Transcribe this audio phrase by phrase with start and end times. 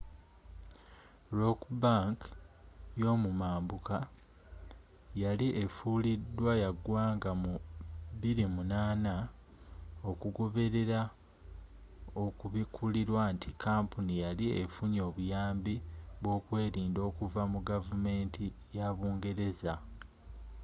[1.39, 2.17] rock bank
[3.01, 3.97] y'omumambuka
[5.23, 7.53] yali efulidwa ya ggwanga mu
[8.21, 9.05] 2008
[10.09, 11.01] okugoberera
[12.23, 15.75] okubikulirwa nti kampuni yali efunye obuyambi
[16.21, 18.45] bw'okwerinda okuva mu gavumenti
[18.77, 19.73] yabungereza